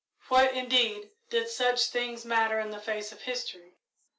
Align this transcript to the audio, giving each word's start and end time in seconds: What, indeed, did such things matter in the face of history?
What, 0.29 0.55
indeed, 0.55 1.11
did 1.29 1.47
such 1.47 1.85
things 1.91 2.25
matter 2.25 2.59
in 2.59 2.71
the 2.71 2.81
face 2.81 3.11
of 3.11 3.21
history? 3.21 3.77